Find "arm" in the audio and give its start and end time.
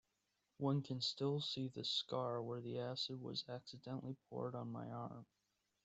4.89-5.27